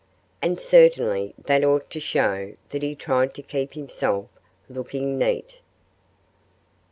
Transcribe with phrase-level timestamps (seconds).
[0.41, 4.29] And certainly that ought to show that he tried to keep himself
[4.67, 5.59] looking neat.